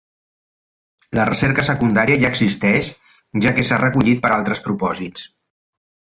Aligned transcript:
La 1.17 1.25
recerca 1.29 1.65
secundària 1.67 2.17
ja 2.23 2.31
existeix 2.33 2.89
ja 3.43 3.53
que 3.59 3.65
s'ha 3.67 3.77
recollit 3.83 4.23
per 4.23 4.31
a 4.31 4.39
altres 4.39 4.63
propòsits. 4.69 5.27